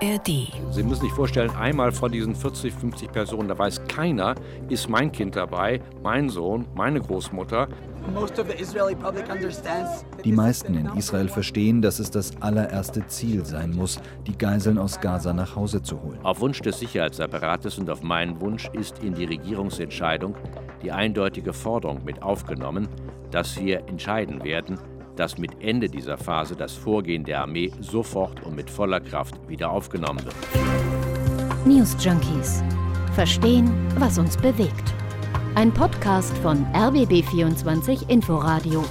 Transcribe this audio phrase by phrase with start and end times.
[0.00, 0.52] ARD.
[0.70, 4.34] Sie müssen sich vorstellen, einmal von diesen 40, 50 Personen, da weiß keiner,
[4.68, 7.68] ist mein Kind dabei, mein Sohn, meine Großmutter.
[10.24, 15.00] Die meisten in Israel verstehen, dass es das allererste Ziel sein muss, die Geiseln aus
[15.00, 16.18] Gaza nach Hause zu holen.
[16.22, 20.36] Auf Wunsch des Sicherheitsapparates und auf meinen Wunsch ist in die Regierungsentscheidung
[20.82, 22.88] die eindeutige Forderung mit aufgenommen,
[23.30, 24.78] dass wir entscheiden werden,
[25.18, 29.70] dass mit Ende dieser Phase das Vorgehen der Armee sofort und mit voller Kraft wieder
[29.70, 30.36] aufgenommen wird.
[31.66, 32.62] News Junkies
[33.14, 34.94] verstehen, was uns bewegt.
[35.56, 38.84] Ein Podcast von RBB24 Inforadio.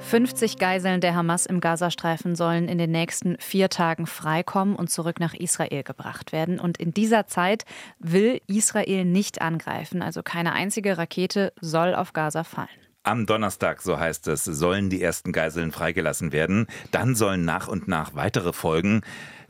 [0.00, 5.20] 50 Geiseln der Hamas im Gazastreifen sollen in den nächsten vier Tagen freikommen und zurück
[5.20, 6.58] nach Israel gebracht werden.
[6.60, 7.64] Und in dieser Zeit
[7.98, 10.02] will Israel nicht angreifen.
[10.02, 12.81] Also keine einzige Rakete soll auf Gaza fallen.
[13.04, 16.68] Am Donnerstag, so heißt es, sollen die ersten Geiseln freigelassen werden.
[16.92, 19.00] Dann sollen nach und nach weitere folgen.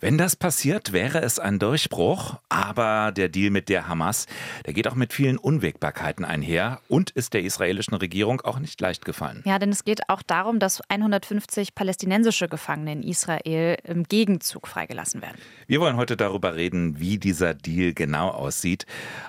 [0.02, 2.34] Wenn das passiert, wäre es ein Durchbruch.
[2.48, 4.26] Aber der Deal mit der Hamas,
[4.66, 9.04] der geht auch mit vielen Unwägbarkeiten einher und ist der israelischen Regierung auch nicht leicht
[9.04, 9.44] gefallen.
[9.46, 15.22] Ja, denn es geht auch darum, dass 150 palästinensische Gefangene in Israel im Gegenzug freigelassen
[15.22, 15.38] werden.
[15.68, 18.86] Wir wollen heute darüber reden, wie dieser Deal genau aussieht.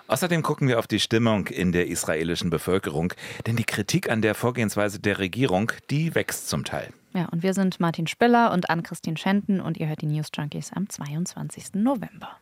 [0.07, 3.13] Außerdem gucken wir auf die Stimmung in der israelischen Bevölkerung,
[3.45, 6.89] denn die Kritik an der Vorgehensweise der Regierung, die wächst zum Teil.
[7.13, 10.71] Ja, und wir sind Martin Spiller und Ann-Christine Schenten und ihr hört die News Junkies
[10.73, 11.75] am 22.
[11.75, 12.37] November.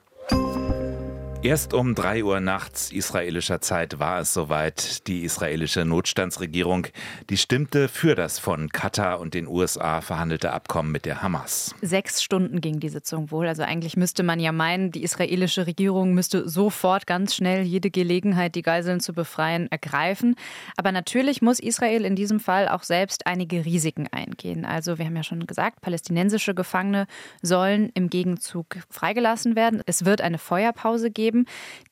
[1.44, 5.08] Erst um 3 Uhr nachts israelischer Zeit war es soweit.
[5.08, 6.86] Die israelische Notstandsregierung,
[7.32, 11.74] die stimmte für das von Katar und den USA verhandelte Abkommen mit der Hamas.
[11.82, 13.48] Sechs Stunden ging die Sitzung wohl.
[13.48, 18.54] Also eigentlich müsste man ja meinen, die israelische Regierung müsste sofort ganz schnell jede Gelegenheit,
[18.54, 20.36] die Geiseln zu befreien, ergreifen.
[20.78, 24.64] Aber natürlich muss Israel in diesem Fall auch selbst einige Risiken eingehen.
[24.64, 27.08] Also wir haben ja schon gesagt, palästinensische Gefangene
[27.42, 29.82] sollen im Gegenzug freigelassen werden.
[29.88, 31.46] Es wird eine Feuerpause geben geben,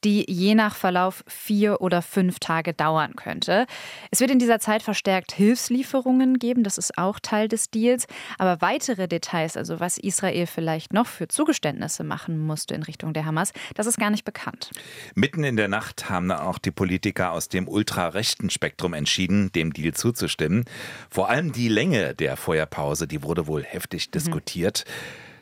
[0.03, 3.65] die je nach Verlauf vier oder fünf Tage dauern könnte.
[4.11, 8.07] Es wird in dieser Zeit verstärkt Hilfslieferungen geben, das ist auch Teil des Deals.
[8.37, 13.25] Aber weitere Details, also was Israel vielleicht noch für Zugeständnisse machen musste in Richtung der
[13.25, 14.71] Hamas, das ist gar nicht bekannt.
[15.15, 19.93] Mitten in der Nacht haben auch die Politiker aus dem ultrarechten Spektrum entschieden, dem Deal
[19.93, 20.65] zuzustimmen.
[21.09, 24.11] Vor allem die Länge der Feuerpause, die wurde wohl heftig mhm.
[24.11, 24.85] diskutiert.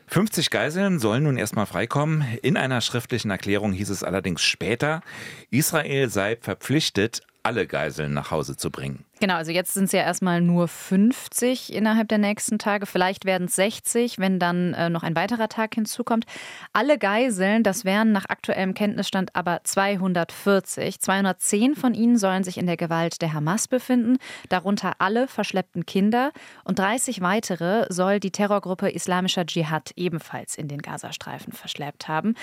[0.08, 2.24] 50 Geiseln sollen nun erstmal freikommen.
[2.40, 5.02] In einer schriftlichen Erklärung hieß es allerdings später,
[5.50, 9.04] Israel sei verpflichtet, alle Geiseln nach Hause zu bringen.
[9.20, 12.86] Genau, also jetzt sind es ja erstmal nur 50 innerhalb der nächsten Tage.
[12.86, 16.24] Vielleicht werden es 60, wenn dann äh, noch ein weiterer Tag hinzukommt.
[16.72, 21.00] Alle Geiseln, das wären nach aktuellem Kenntnisstand aber 240.
[21.00, 24.18] 210 von ihnen sollen sich in der Gewalt der Hamas befinden,
[24.48, 26.32] darunter alle verschleppten Kinder.
[26.64, 32.34] Und 30 weitere soll die Terrorgruppe Islamischer Dschihad ebenfalls in den Gazastreifen verschleppt haben.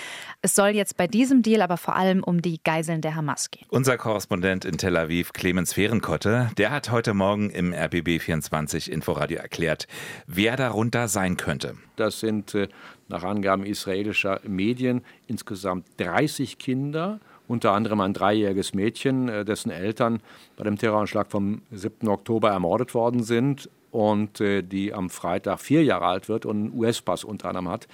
[0.41, 3.66] Es soll jetzt bei diesem Deal aber vor allem um die Geiseln der Hamas gehen.
[3.69, 9.38] Unser Korrespondent in Tel Aviv, Clemens Fehrenkotte, der der hat heute Morgen im RBB24 Inforadio
[9.38, 9.88] erklärt,
[10.26, 11.78] wer darunter sein könnte.
[11.96, 12.70] Das sind äh,
[13.08, 20.22] nach Angaben israelischer Medien insgesamt 30 Kinder unter anderem ein dreijähriges Mädchen, äh, dessen Eltern
[20.58, 22.08] bei dem Terroranschlag vom 7.
[22.08, 26.80] Oktober ermordet worden sind und äh, die am Freitag vier Jahre alt wird und einen
[26.80, 27.88] US-Pass unter anderem hat.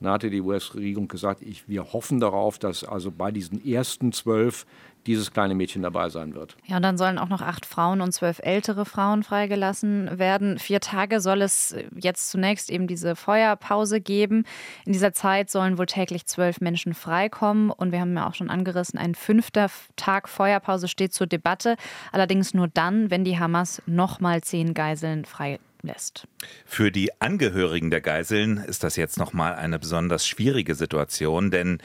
[0.00, 4.66] Da hatte die US-Regierung gesagt, ich, wir hoffen darauf, dass also bei diesen ersten zwölf
[5.06, 6.56] dieses kleine Mädchen dabei sein wird.
[6.66, 10.58] Ja, und dann sollen auch noch acht Frauen und zwölf ältere Frauen freigelassen werden.
[10.58, 14.44] Vier Tage soll es jetzt zunächst eben diese Feuerpause geben.
[14.84, 17.70] In dieser Zeit sollen wohl täglich zwölf Menschen freikommen.
[17.70, 21.76] Und wir haben ja auch schon angerissen, ein fünfter Tag Feuerpause steht zur Debatte.
[22.12, 25.24] Allerdings nur dann, wenn die Hamas nochmal zehn Geiseln
[25.86, 26.26] lässt.
[26.64, 31.78] Für die Angehörigen der Geiseln ist das jetzt nochmal eine besonders schwierige Situation, denn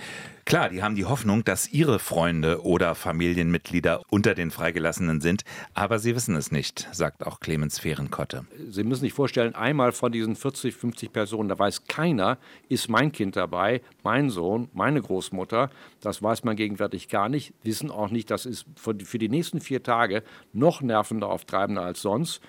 [0.45, 5.99] klar, die haben die Hoffnung, dass ihre Freunde oder Familienmitglieder unter den Freigelassenen sind, aber
[5.99, 8.45] sie wissen es nicht, sagt auch Clemens Fehrenkotte.
[8.69, 12.37] Sie müssen sich vorstellen, einmal von diesen 40, 50 Personen, da weiß keiner,
[12.69, 15.69] ist mein Kind dabei, mein Sohn, meine Großmutter,
[16.01, 19.83] das weiß man gegenwärtig gar nicht, wissen auch nicht, das ist für die nächsten vier
[19.83, 20.23] Tage
[20.53, 22.41] noch nervender auftreibender als sonst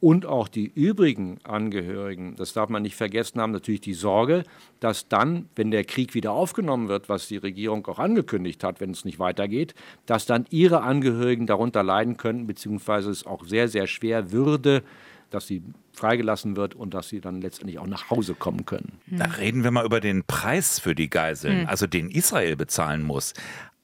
[0.00, 4.44] und auch die übrigen Angehörigen, das darf man nicht vergessen, haben natürlich die Sorge,
[4.78, 8.90] dass dann, wenn der Krieg wieder aufgenommen wird, was die Regierung auch angekündigt hat, wenn
[8.90, 13.86] es nicht weitergeht, dass dann ihre Angehörigen darunter leiden könnten, beziehungsweise es auch sehr, sehr
[13.86, 14.82] schwer würde,
[15.30, 15.62] dass sie
[15.92, 18.98] freigelassen wird und dass sie dann letztendlich auch nach Hause kommen können.
[19.06, 21.68] Da reden wir mal über den Preis für die Geiseln, hm.
[21.68, 23.32] also den Israel bezahlen muss.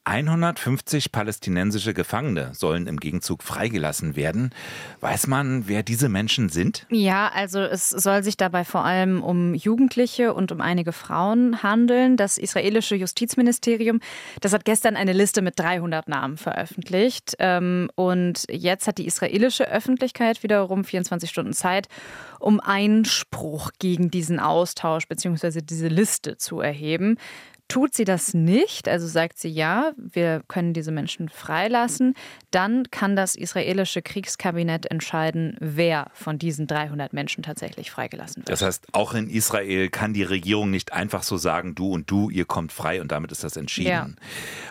[0.05, 4.51] 150 palästinensische Gefangene sollen im Gegenzug freigelassen werden.
[5.01, 6.87] Weiß man, wer diese Menschen sind?
[6.91, 12.17] Ja, also es soll sich dabei vor allem um Jugendliche und um einige Frauen handeln.
[12.17, 14.01] Das israelische Justizministerium,
[14.41, 17.37] das hat gestern eine Liste mit 300 Namen veröffentlicht.
[17.39, 21.87] Ähm, und jetzt hat die israelische Öffentlichkeit wiederum 24 Stunden Zeit,
[22.41, 25.61] um Einspruch gegen diesen Austausch bzw.
[25.63, 27.19] diese Liste zu erheben.
[27.69, 32.15] Tut sie das nicht, also sagt sie ja, wir können diese Menschen freilassen,
[32.51, 38.51] dann kann das israelische Kriegskabinett entscheiden, wer von diesen 300 Menschen tatsächlich freigelassen wird.
[38.51, 42.29] Das heißt, auch in Israel kann die Regierung nicht einfach so sagen, du und du,
[42.29, 43.89] ihr kommt frei und damit ist das entschieden.
[43.89, 44.09] Ja.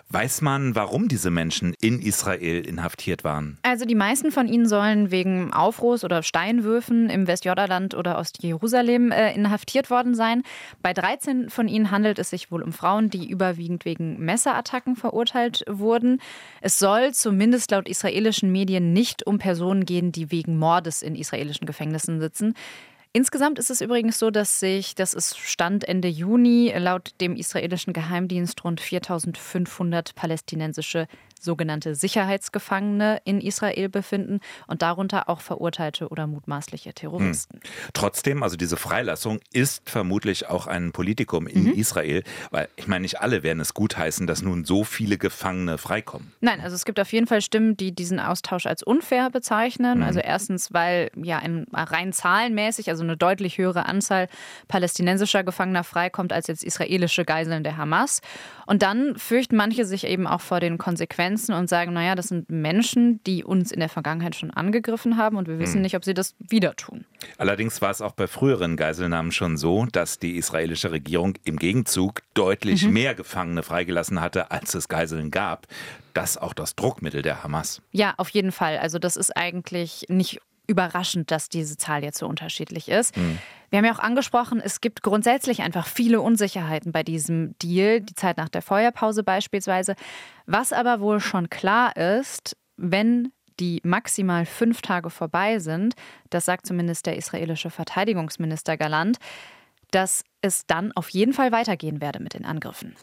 [0.09, 3.57] Weiß man, warum diese Menschen in Israel inhaftiert waren?
[3.63, 9.33] Also die meisten von ihnen sollen wegen Aufruhrs oder Steinwürfen im Westjordanland oder Ostjerusalem äh,
[9.33, 10.43] inhaftiert worden sein.
[10.83, 15.63] Bei 13 von ihnen handelt es sich wohl um Frauen die überwiegend wegen Messerattacken verurteilt
[15.67, 16.19] wurden.
[16.61, 21.67] Es soll zumindest laut israelischen Medien nicht um Personen gehen, die wegen Mordes in israelischen
[21.67, 22.55] Gefängnissen sitzen.
[23.13, 27.93] Insgesamt ist es übrigens so, dass sich, das ist Stand Ende Juni, laut dem israelischen
[27.93, 31.07] Geheimdienst rund 4500 palästinensische
[31.41, 37.59] sogenannte Sicherheitsgefangene in Israel befinden und darunter auch verurteilte oder mutmaßliche Terroristen.
[37.61, 37.71] Hm.
[37.93, 41.73] Trotzdem, also diese Freilassung ist vermutlich auch ein Politikum in mhm.
[41.73, 46.31] Israel, weil ich meine, nicht alle werden es gutheißen, dass nun so viele Gefangene freikommen.
[46.41, 49.99] Nein, also es gibt auf jeden Fall Stimmen, die diesen Austausch als unfair bezeichnen.
[49.99, 50.03] Mhm.
[50.03, 54.27] Also erstens, weil ja ein, rein zahlenmäßig, also eine deutlich höhere Anzahl
[54.67, 58.21] palästinensischer Gefangener freikommt als jetzt israelische Geiseln der Hamas.
[58.67, 62.27] Und dann fürchten manche sich eben auch vor den Konsequenzen Grenzen und sagen, naja, das
[62.27, 65.81] sind Menschen, die uns in der Vergangenheit schon angegriffen haben und wir wissen hm.
[65.83, 67.05] nicht, ob sie das wieder tun.
[67.37, 72.21] Allerdings war es auch bei früheren Geiselnahmen schon so, dass die israelische Regierung im Gegenzug
[72.33, 72.93] deutlich mhm.
[72.93, 75.67] mehr Gefangene freigelassen hatte, als es Geiseln gab.
[76.13, 77.81] Das auch das Druckmittel der Hamas.
[77.91, 78.77] Ja, auf jeden Fall.
[78.77, 83.15] Also das ist eigentlich nicht überraschend, dass diese Zahl jetzt so unterschiedlich ist.
[83.15, 83.37] Mhm.
[83.71, 88.15] Wir haben ja auch angesprochen, es gibt grundsätzlich einfach viele Unsicherheiten bei diesem Deal, die
[88.15, 89.95] Zeit nach der Feuerpause beispielsweise.
[90.45, 93.31] Was aber wohl schon klar ist, wenn
[93.61, 95.93] die maximal fünf Tage vorbei sind,
[96.29, 99.19] das sagt zumindest der israelische Verteidigungsminister Galant,
[99.91, 102.95] dass es dann auf jeden Fall weitergehen werde mit den Angriffen.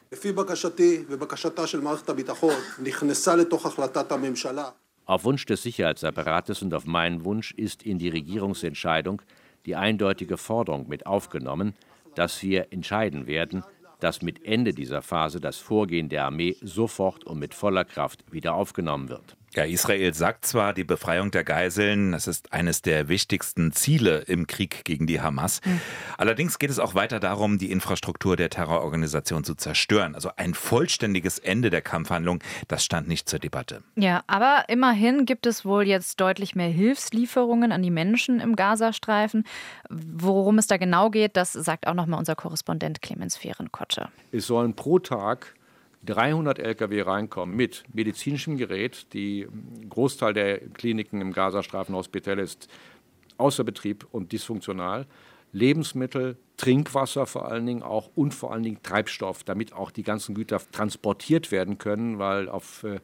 [5.06, 9.22] Auf Wunsch des Sicherheitsapparates und auf meinen Wunsch ist in die Regierungsentscheidung
[9.66, 11.74] die eindeutige Forderung mit aufgenommen,
[12.14, 13.64] dass wir entscheiden werden,
[14.00, 18.54] dass mit Ende dieser Phase das Vorgehen der Armee sofort und mit voller Kraft wieder
[18.54, 19.37] aufgenommen wird.
[19.54, 24.46] Ja, Israel sagt zwar, die Befreiung der Geiseln, das ist eines der wichtigsten Ziele im
[24.46, 25.60] Krieg gegen die Hamas.
[25.64, 25.80] Mhm.
[26.18, 30.14] Allerdings geht es auch weiter darum, die Infrastruktur der Terrororganisation zu zerstören.
[30.14, 33.82] Also ein vollständiges Ende der Kampfhandlung, das stand nicht zur Debatte.
[33.96, 39.44] Ja, aber immerhin gibt es wohl jetzt deutlich mehr Hilfslieferungen an die Menschen im Gazastreifen.
[39.88, 44.08] Worum es da genau geht, das sagt auch nochmal unser Korrespondent Clemens Fehrenkotte.
[44.30, 45.54] Es sollen pro Tag
[46.04, 49.12] 300 Lkw reinkommen mit medizinischem Gerät.
[49.12, 49.46] Die
[49.88, 52.68] Großteil der Kliniken im Gazastreifenhospital ist
[53.36, 55.06] außer Betrieb und dysfunktional.
[55.52, 60.34] Lebensmittel, Trinkwasser vor allen Dingen auch und vor allen Dingen Treibstoff, damit auch die ganzen
[60.34, 63.00] Güter transportiert werden können, weil auf äh,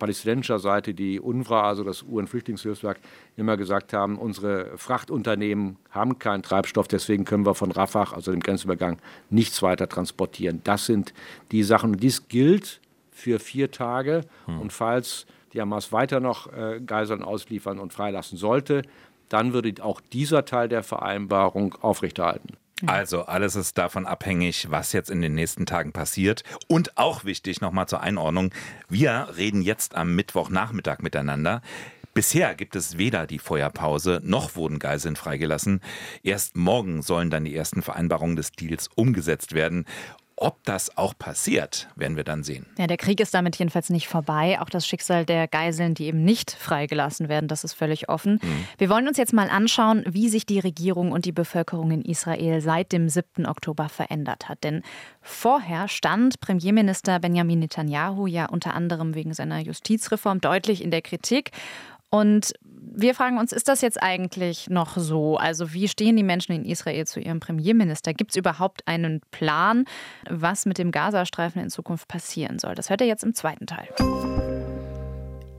[0.00, 2.98] palästinensischer Seite die UNRWA, also das UN-Flüchtlingshilfswerk,
[3.36, 8.40] immer gesagt haben, unsere Frachtunternehmen haben keinen Treibstoff, deswegen können wir von Rafah, also dem
[8.40, 10.62] Grenzübergang, nichts weiter transportieren.
[10.64, 11.14] Das sind
[11.52, 11.92] die Sachen.
[11.92, 12.80] Und dies gilt
[13.12, 14.22] für vier Tage.
[14.46, 14.60] Hm.
[14.60, 18.82] Und falls die Hamas weiter noch äh, Geiseln ausliefern und freilassen sollte,
[19.28, 22.56] dann würde auch dieser Teil der Vereinbarung aufrechterhalten.
[22.86, 26.42] Also alles ist davon abhängig, was jetzt in den nächsten Tagen passiert.
[26.66, 28.52] Und auch wichtig nochmal zur Einordnung,
[28.88, 31.62] wir reden jetzt am Mittwochnachmittag miteinander.
[32.12, 35.80] Bisher gibt es weder die Feuerpause noch wurden Geiseln freigelassen.
[36.24, 39.84] Erst morgen sollen dann die ersten Vereinbarungen des Deals umgesetzt werden.
[40.42, 42.64] Ob das auch passiert, werden wir dann sehen.
[42.78, 44.58] Ja, der Krieg ist damit jedenfalls nicht vorbei.
[44.58, 48.40] Auch das Schicksal der Geiseln, die eben nicht freigelassen werden, das ist völlig offen.
[48.42, 48.64] Mhm.
[48.78, 52.62] Wir wollen uns jetzt mal anschauen, wie sich die Regierung und die Bevölkerung in Israel
[52.62, 53.44] seit dem 7.
[53.44, 54.64] Oktober verändert hat.
[54.64, 54.82] Denn
[55.20, 61.50] vorher stand Premierminister Benjamin Netanyahu ja unter anderem wegen seiner Justizreform deutlich in der Kritik.
[62.08, 62.54] Und
[62.92, 65.36] wir fragen uns, ist das jetzt eigentlich noch so?
[65.36, 68.14] Also wie stehen die Menschen in Israel zu ihrem Premierminister?
[68.14, 69.84] Gibt es überhaupt einen Plan,
[70.28, 72.74] was mit dem Gazastreifen in Zukunft passieren soll?
[72.74, 73.88] Das hört ihr jetzt im zweiten Teil.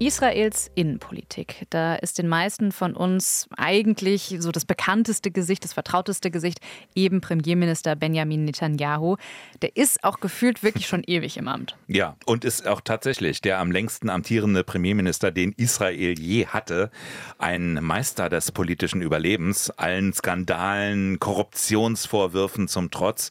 [0.01, 1.67] Israels Innenpolitik.
[1.69, 6.59] Da ist den meisten von uns eigentlich so das bekannteste Gesicht, das vertrauteste Gesicht
[6.95, 9.17] eben Premierminister Benjamin Netanyahu.
[9.61, 11.77] Der ist auch gefühlt wirklich schon ewig im Amt.
[11.87, 16.89] Ja, und ist auch tatsächlich der am längsten amtierende Premierminister, den Israel je hatte.
[17.37, 23.29] Ein Meister des politischen Überlebens, allen Skandalen, Korruptionsvorwürfen zum Trotz.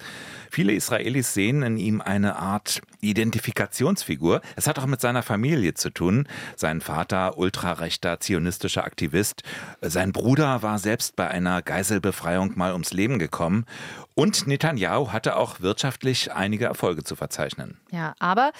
[0.52, 4.40] Viele Israelis sehen in ihm eine Art Identifikationsfigur.
[4.56, 6.28] Es hat auch mit seiner Familie zu tun.
[6.60, 9.42] Sein Vater, ultrarechter zionistischer Aktivist.
[9.80, 13.64] Sein Bruder war selbst bei einer Geiselbefreiung mal ums Leben gekommen.
[14.14, 17.78] Und Netanyahu hatte auch wirtschaftlich einige Erfolge zu verzeichnen.
[17.90, 18.52] Ja, aber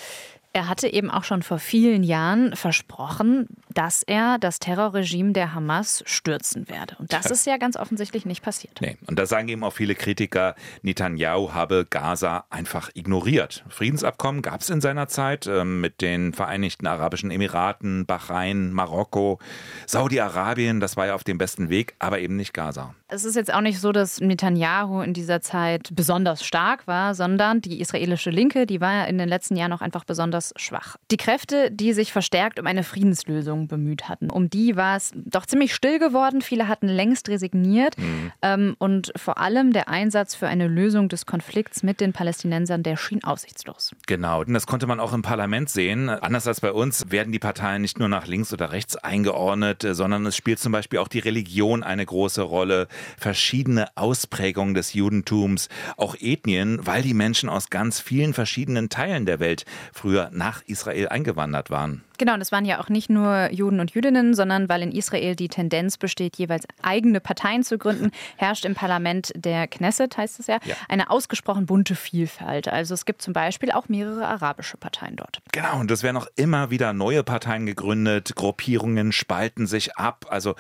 [0.53, 6.03] er hatte eben auch schon vor vielen Jahren versprochen, dass er das Terrorregime der Hamas
[6.07, 6.97] stürzen werde.
[6.99, 8.81] Und das ist ja ganz offensichtlich nicht passiert.
[8.81, 8.97] Nee.
[9.07, 13.65] Und da sagen eben auch viele Kritiker, Netanyahu habe Gaza einfach ignoriert.
[13.69, 19.39] Friedensabkommen gab es in seiner Zeit äh, mit den Vereinigten Arabischen Emiraten, Bahrain, Marokko,
[19.87, 20.81] Saudi-Arabien.
[20.81, 22.95] Das war ja auf dem besten Weg, aber eben nicht Gaza.
[23.13, 27.61] Es ist jetzt auch nicht so, dass Netanyahu in dieser Zeit besonders stark war, sondern
[27.61, 30.97] die israelische Linke, die war ja in den letzten Jahren auch einfach besonders schwach.
[31.11, 35.45] Die Kräfte, die sich verstärkt um eine Friedenslösung bemüht hatten, um die war es doch
[35.45, 36.41] ziemlich still geworden.
[36.41, 37.99] Viele hatten längst resigniert.
[37.99, 38.33] Mhm.
[38.43, 42.97] Ähm, und vor allem der Einsatz für eine Lösung des Konflikts mit den Palästinensern, der
[42.97, 43.93] schien aussichtslos.
[44.07, 46.09] Genau, das konnte man auch im Parlament sehen.
[46.09, 50.27] Anders als bei uns werden die Parteien nicht nur nach links oder rechts eingeordnet, sondern
[50.27, 56.15] es spielt zum Beispiel auch die Religion eine große Rolle, verschiedene Ausprägungen des Judentums, auch
[56.19, 61.71] Ethnien, weil die Menschen aus ganz vielen verschiedenen Teilen der Welt früher nach Israel eingewandert
[61.71, 62.03] waren.
[62.21, 65.35] Genau, und es waren ja auch nicht nur Juden und Jüdinnen, sondern weil in Israel
[65.35, 70.47] die Tendenz besteht, jeweils eigene Parteien zu gründen, herrscht im Parlament der Knesset, heißt es
[70.47, 72.69] ja, ja, eine ausgesprochen bunte Vielfalt.
[72.69, 75.41] Also es gibt zum Beispiel auch mehrere arabische Parteien dort.
[75.53, 80.27] Genau, und es werden auch immer wieder neue Parteien gegründet, Gruppierungen spalten sich ab.
[80.29, 80.57] Also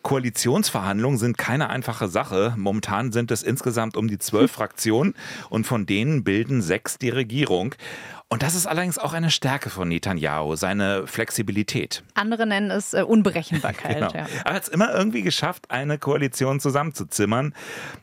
[0.00, 2.54] Koalitionsverhandlungen sind keine einfache Sache.
[2.56, 5.12] Momentan sind es insgesamt um die zwölf Fraktionen
[5.50, 7.74] und von denen bilden sechs die Regierung.
[8.32, 12.02] Und das ist allerdings auch eine Stärke von Netanyahu, seine Flexibilität.
[12.14, 13.96] Andere nennen es äh, Unberechenbarkeit.
[13.96, 14.10] genau.
[14.10, 14.26] ja.
[14.46, 17.52] Er hat es immer irgendwie geschafft, eine Koalition zusammenzuzimmern.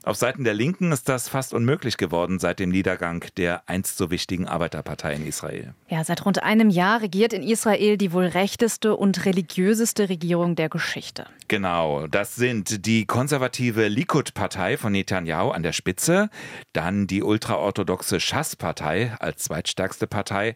[0.03, 4.11] Auf Seiten der Linken ist das fast unmöglich geworden seit dem Niedergang der einst so
[4.11, 5.73] wichtigen Arbeiterpartei in Israel.
[5.87, 10.69] Ja, seit rund einem Jahr regiert in Israel die wohl rechteste und religiöseste Regierung der
[10.69, 11.25] Geschichte.
[11.47, 16.29] Genau, das sind die konservative Likud-Partei von Netanyahu an der Spitze,
[16.71, 20.53] dann die ultraorthodoxe Schass-Partei als zweitstärkste Partei Partei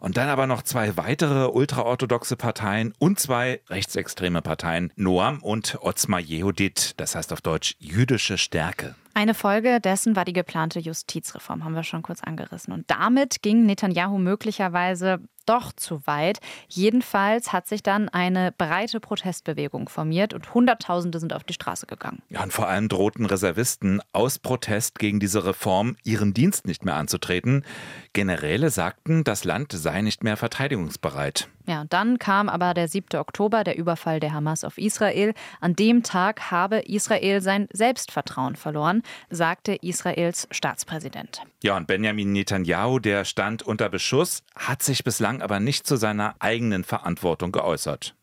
[0.00, 6.18] und dann aber noch zwei weitere ultraorthodoxe Parteien und zwei rechtsextreme Parteien, Noam und Otzma
[6.18, 8.94] Yehudit, das heißt auf Deutsch jüdische Stärke.
[9.12, 12.72] Eine Folge dessen war die geplante Justizreform, haben wir schon kurz angerissen.
[12.72, 16.38] Und damit ging Netanyahu möglicherweise doch zu weit.
[16.68, 22.22] Jedenfalls hat sich dann eine breite Protestbewegung formiert und Hunderttausende sind auf die Straße gegangen.
[22.28, 26.96] Ja, und vor allem drohten Reservisten aus Protest gegen diese Reform ihren Dienst nicht mehr
[26.96, 27.64] anzutreten.
[28.12, 31.48] Generäle sagten, das Land sei nicht mehr verteidigungsbereit.
[31.66, 33.18] Ja, und dann kam aber der 7.
[33.20, 35.32] Oktober, der Überfall der Hamas auf Israel.
[35.60, 41.42] An dem Tag habe Israel sein Selbstvertrauen verloren, sagte Israels Staatspräsident.
[41.62, 46.34] Ja, und Benjamin Netanyahu, der stand unter Beschuss, hat sich bislang aber nicht zu seiner
[46.40, 48.14] eigenen Verantwortung geäußert.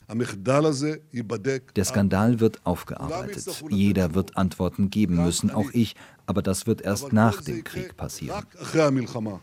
[1.75, 3.63] Der Skandal wird aufgearbeitet.
[3.69, 5.95] Jeder wird Antworten geben müssen, auch ich.
[6.29, 8.45] Aber das wird erst nach dem Krieg passieren.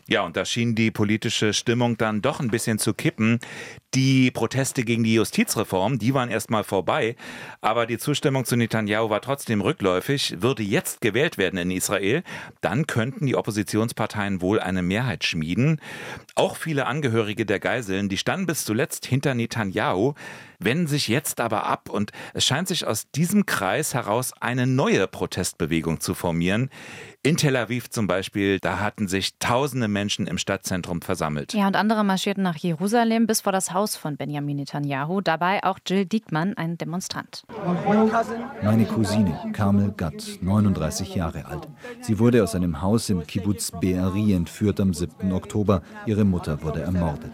[0.07, 3.41] Ja, und da schien die politische Stimmung dann doch ein bisschen zu kippen.
[3.93, 7.17] Die Proteste gegen die Justizreform, die waren erstmal vorbei.
[7.59, 10.41] Aber die Zustimmung zu Netanyahu war trotzdem rückläufig.
[10.41, 12.23] Würde jetzt gewählt werden in Israel,
[12.61, 15.81] dann könnten die Oppositionsparteien wohl eine Mehrheit schmieden.
[16.35, 20.13] Auch viele Angehörige der Geiseln, die standen bis zuletzt hinter Netanyahu
[20.59, 25.07] wenden sich jetzt aber ab und es scheint sich aus diesem Kreis heraus eine neue
[25.07, 26.69] Protestbewegung zu formieren.
[27.23, 31.53] In Tel Aviv zum Beispiel, da hatten sich tausende Menschen im Stadtzentrum versammelt.
[31.53, 35.19] Ja, und andere marschierten nach Jerusalem bis vor das Haus von Benjamin Netanyahu.
[35.19, 37.43] Dabei auch Jill Diekmann, ein Demonstrant.
[38.63, 41.67] Meine Cousine, Carmel Gatt, 39 Jahre alt.
[41.99, 45.33] Sie wurde aus einem Haus im Kibbutz Be'eri entführt am 7.
[45.33, 45.81] Oktober.
[46.05, 47.31] Ihre Mutter wurde ermordet.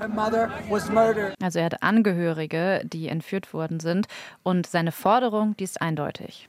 [1.40, 4.08] Also er hat Angehörige, die entführt worden sind.
[4.42, 6.48] Und seine Forderung, die ist eindeutig.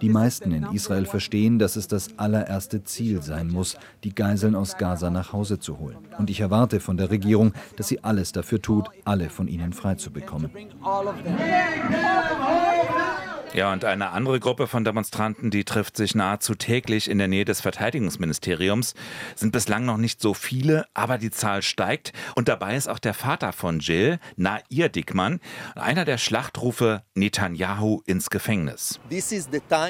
[0.00, 4.76] Die meisten in Israel verstehen, dass es das allererste Ziel sein muss, die Geiseln aus
[4.76, 5.96] Gaza nach Hause zu holen.
[6.18, 10.50] Und ich erwarte von der Regierung, dass sie alles dafür tut, alle von ihnen freizubekommen.
[13.54, 17.44] Ja, und eine andere Gruppe von Demonstranten, die trifft sich nahezu täglich in der Nähe
[17.44, 18.94] des Verteidigungsministeriums,
[19.34, 22.12] sind bislang noch nicht so viele, aber die Zahl steigt.
[22.34, 25.40] Und dabei ist auch der Vater von Jill, Nair Dickmann,
[25.74, 29.00] einer der Schlachtrufe Netanyahu ins Gefängnis.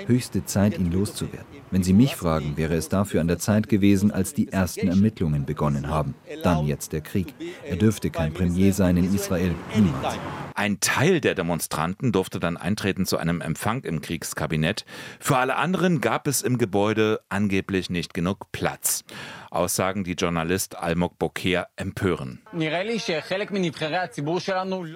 [0.06, 1.46] Höchste Zeit, ihn loszuwerden.
[1.70, 5.44] Wenn Sie mich fragen, wäre es dafür an der Zeit gewesen, als die ersten Ermittlungen
[5.44, 6.14] begonnen haben.
[6.42, 7.34] Dann jetzt der Krieg.
[7.64, 9.54] Er dürfte kein Premier sein in Israel.
[9.74, 10.16] Niemals.
[10.54, 14.84] Ein Teil der Demonstranten durfte dann eintreten zu einem Empfang im Kriegskabinett.
[15.20, 19.04] Für alle anderen gab es im Gebäude angeblich nicht genug Platz.
[19.50, 22.42] Aussagen, die Journalist Almog Boker empören.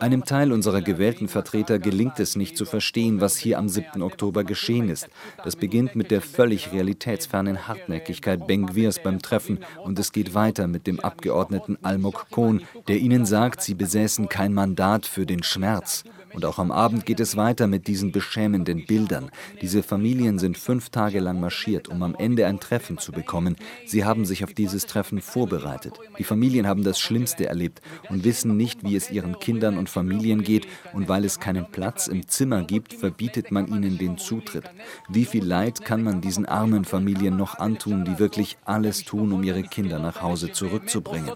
[0.00, 4.02] Einem Teil unserer gewählten Vertreter gelingt es nicht zu verstehen, was hier am 7.
[4.02, 5.08] Oktober geschehen ist.
[5.44, 10.86] Das beginnt mit der völlig realitätsfernen Hartnäckigkeit Ben-Gvirs beim Treffen und es geht weiter mit
[10.86, 16.04] dem Abgeordneten Almog Kohn, der ihnen sagt, sie besäßen kein Mandat für den Schmerz.
[16.32, 19.30] Und auch am Abend geht es weiter mit diesen beschämenden Bildern.
[19.60, 23.56] Diese Familien sind fünf Tage lang marschiert, um am Ende ein Treffen zu bekommen.
[23.86, 25.98] Sie haben sich auf dieses Treffen vorbereitet.
[26.18, 30.42] Die Familien haben das Schlimmste erlebt und wissen nicht, wie es ihren Kindern und Familien
[30.42, 30.66] geht.
[30.92, 34.70] Und weil es keinen Platz im Zimmer gibt, verbietet man ihnen den Zutritt.
[35.08, 39.42] Wie viel Leid kann man diesen armen Familien noch antun, die wirklich alles tun, um
[39.42, 41.30] ihre Kinder nach Hause zurückzubringen?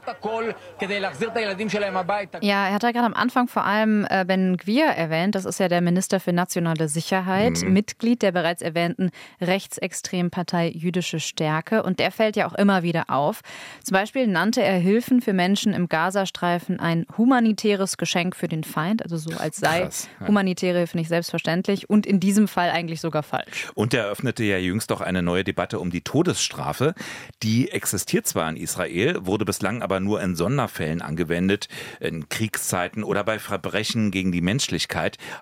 [2.40, 5.34] Ja, er hat ja gerade am Anfang vor allem äh, Ben Gwir erwähnt.
[5.34, 7.72] Das ist ja der Minister für nationale Sicherheit, mhm.
[7.72, 9.10] Mitglied der bereits erwähnten
[9.40, 11.82] rechtsextremen Partei Jüdische Stärke.
[11.82, 13.40] Und der fällt ja auch immer wieder auf.
[13.82, 19.02] Zum Beispiel nannte er Hilfen für Menschen im Gazastreifen ein humanitäres Geschenk für den Feind.
[19.02, 20.28] Also so als sei Krass, ja.
[20.28, 23.68] humanitäre Hilfe nicht selbstverständlich und in diesem Fall eigentlich sogar falsch.
[23.74, 26.94] Und er eröffnete ja jüngst auch eine neue Debatte um die Todesstrafe.
[27.42, 31.68] Die existiert zwar in Israel, wurde bislang aber nur in Sonderfällen angewendet,
[32.00, 34.73] in Kriegszeiten oder bei Verbrechen gegen die Menschlichkeit.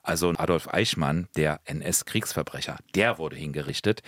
[0.02, 4.02] Also Adolf Eichmann, der NS-Kriegsverbrecher, der wurde hingerichtet.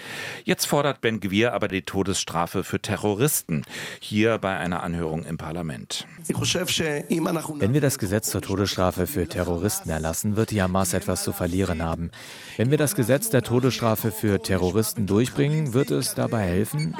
[0.44, 3.64] Jetzt fordert Ben Gwir aber die Todesstrafe für Terroristen.
[4.00, 6.06] Hier bei einer Anhörung im Parlament.
[6.28, 11.82] Wenn wir das Gesetz zur Todesstrafe für Terroristen erlassen, wird die Hamas etwas zu verlieren
[11.82, 12.10] haben.
[12.56, 16.96] Wenn wir das Gesetz der Todesstrafe für Terroristen durchbringen, wird es dabei helfen?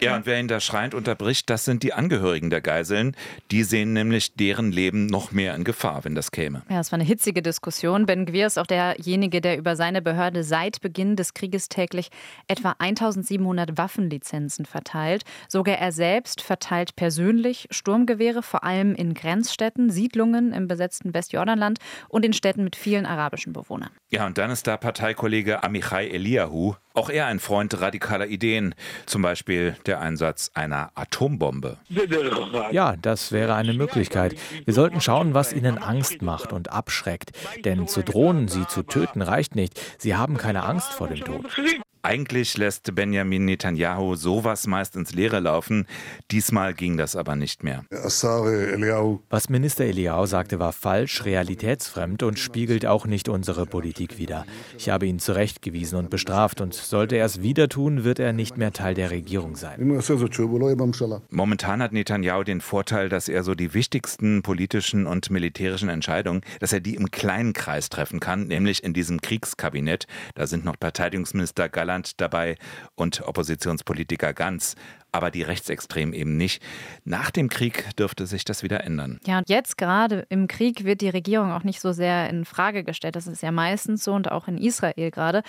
[0.00, 3.16] Ja, und wer ihn da schreiend unterbricht, das sind die Angehörigen der Geiseln.
[3.50, 6.41] Die sehen nämlich deren Leben noch mehr in Gefahr, wenn das käme.
[6.68, 8.06] Ja, es war eine hitzige Diskussion.
[8.06, 12.10] Ben Gwir ist auch derjenige, der über seine Behörde seit Beginn des Krieges täglich
[12.48, 15.24] etwa 1700 Waffenlizenzen verteilt.
[15.48, 22.24] Sogar er selbst verteilt persönlich Sturmgewehre, vor allem in Grenzstädten, Siedlungen im besetzten Westjordanland und
[22.24, 23.90] in Städten mit vielen arabischen Bewohnern.
[24.10, 28.74] Ja, und dann ist da Parteikollege Amichai Eliahu, auch er ein Freund radikaler Ideen,
[29.06, 31.78] zum Beispiel der Einsatz einer Atombombe.
[32.70, 34.34] Ja, das wäre eine Möglichkeit.
[34.64, 37.32] Wir sollten schauen, was ihnen Angst macht und abschreckt.
[37.64, 39.80] Denn zu drohen, sie zu töten, reicht nicht.
[39.98, 41.44] Sie haben keine Angst vor dem Tod.
[42.04, 45.86] Eigentlich lässt Benjamin Netanyahu sowas meist ins Leere laufen.
[46.32, 47.84] Diesmal ging das aber nicht mehr.
[49.30, 54.46] Was Minister Eliyahu sagte, war falsch, realitätsfremd und spiegelt auch nicht unsere Politik wider.
[54.76, 58.56] Ich habe ihn zurechtgewiesen und bestraft und sollte er es wieder tun, wird er nicht
[58.56, 59.78] mehr Teil der Regierung sein.
[61.30, 66.72] Momentan hat Netanyahu den Vorteil, dass er so die wichtigsten politischen und militärischen Entscheidungen, dass
[66.72, 70.08] er die im kleinen Kreis treffen kann, nämlich in diesem Kriegskabinett.
[70.34, 72.56] Da sind noch Verteidigungsminister Galland Saarland dabei
[72.94, 74.76] und Oppositionspolitiker Ganz,
[75.12, 76.62] aber die Rechtsextremen eben nicht.
[77.04, 79.20] Nach dem Krieg dürfte sich das wieder ändern.
[79.26, 82.82] Ja, und jetzt gerade im Krieg wird die Regierung auch nicht so sehr in Frage
[82.82, 83.14] gestellt.
[83.14, 85.42] Das ist ja meistens so und auch in Israel gerade.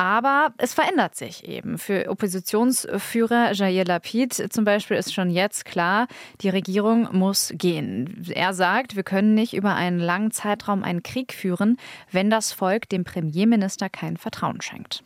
[0.00, 1.76] Aber es verändert sich eben.
[1.76, 6.06] Für Oppositionsführer Jair Lapid zum Beispiel ist schon jetzt klar,
[6.40, 8.26] die Regierung muss gehen.
[8.34, 11.76] Er sagt, wir können nicht über einen langen Zeitraum einen Krieg führen,
[12.10, 15.04] wenn das Volk dem Premierminister kein Vertrauen schenkt.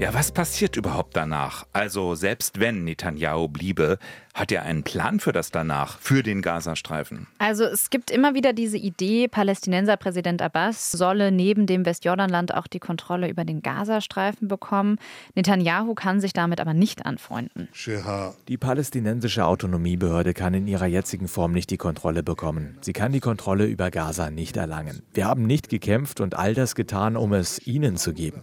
[0.00, 1.66] Ja, was passiert überhaupt danach?
[1.74, 3.98] Also selbst wenn Netanyahu bliebe,
[4.32, 7.26] hat er einen Plan für das danach, für den Gazastreifen?
[7.38, 12.66] Also es gibt immer wieder diese Idee, Palästinenser Präsident Abbas solle neben dem Westjordanland auch
[12.66, 14.96] die Kontrolle über den Gazastreifen bekommen.
[15.34, 17.68] Netanyahu kann sich damit aber nicht anfreunden.
[18.48, 22.78] Die palästinensische Autonomiebehörde kann in ihrer jetzigen Form nicht die Kontrolle bekommen.
[22.80, 25.02] Sie kann die Kontrolle über Gaza nicht erlangen.
[25.12, 28.40] Wir haben nicht gekämpft und all das getan, um es ihnen zu geben.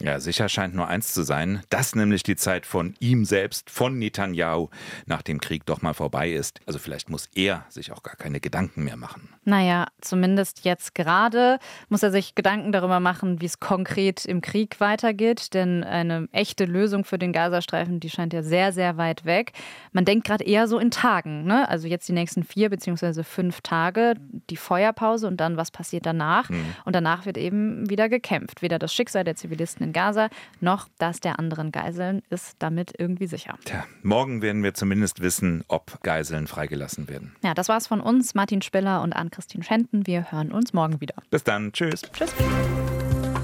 [0.00, 3.98] Ja, sicher scheint nur eins zu sein, dass nämlich die Zeit von ihm selbst, von
[3.98, 4.68] Netanyahu,
[5.06, 6.60] nach dem Krieg doch mal vorbei ist.
[6.66, 9.30] Also vielleicht muss er sich auch gar keine Gedanken mehr machen.
[9.44, 14.80] Naja, zumindest jetzt gerade muss er sich Gedanken darüber machen, wie es konkret im Krieg
[14.80, 15.54] weitergeht.
[15.54, 19.52] Denn eine echte Lösung für den Gazastreifen, die scheint ja sehr, sehr weit weg.
[19.92, 21.44] Man denkt gerade eher so in Tagen.
[21.44, 21.68] Ne?
[21.68, 24.14] Also jetzt die nächsten vier beziehungsweise fünf Tage,
[24.50, 26.50] die Feuerpause und dann was passiert danach.
[26.50, 26.66] Mhm.
[26.84, 28.60] Und danach wird eben wieder gekämpft.
[28.60, 30.28] Weder das Schicksal der Zivilisten in Gaza
[30.60, 33.54] noch das der anderen Geiseln ist damit irgendwie sicher.
[33.64, 37.36] Tja, morgen werden wir zumindest wissen, ob Geiseln freigelassen werden.
[37.42, 40.06] Ja, das war's von uns, Martin Spiller und Ann-Christine Schenten.
[40.06, 41.14] Wir hören uns morgen wieder.
[41.30, 41.72] Bis dann.
[41.72, 42.02] Tschüss.
[42.12, 42.34] Tschüss.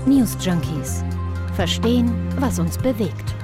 [0.06, 1.04] News Junkies.
[1.54, 3.34] Verstehen, was uns bewegt.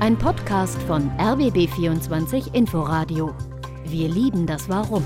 [0.00, 3.34] Ein Podcast von RBB24 Inforadio.
[3.86, 5.04] Wir lieben das Warum.